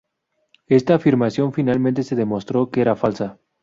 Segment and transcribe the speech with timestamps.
[0.65, 3.37] Esta afirmación finalmente se demostró que era falsa.